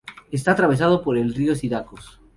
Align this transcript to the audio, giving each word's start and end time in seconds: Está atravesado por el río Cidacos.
Está 0.31 0.53
atravesado 0.53 1.03
por 1.03 1.15
el 1.15 1.31
río 1.31 1.55
Cidacos. 1.55 2.19